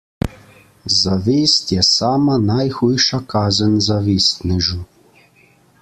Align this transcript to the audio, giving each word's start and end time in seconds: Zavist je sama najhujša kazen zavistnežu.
Zavist 1.01 1.65
je 1.75 1.83
sama 1.89 2.39
najhujša 2.47 3.21
kazen 3.35 3.79
zavistnežu. 3.91 4.83